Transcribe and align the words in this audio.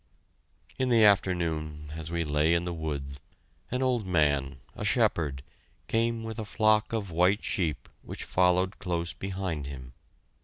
In 0.79 0.89
the 0.89 1.03
afternoon, 1.03 1.91
as 1.93 2.09
we 2.09 2.23
lay 2.23 2.55
in 2.55 2.65
the 2.65 2.73
woods, 2.73 3.19
an 3.69 3.83
old 3.83 4.03
man, 4.03 4.57
a 4.75 4.83
shepherd, 4.83 5.43
came 5.87 6.23
with 6.23 6.39
a 6.39 6.43
flock 6.43 6.91
of 6.91 7.11
white 7.11 7.43
sheep 7.43 7.87
which 8.01 8.23
followed 8.23 8.79
close 8.79 9.13
behind 9.13 9.67
him. 9.67 9.93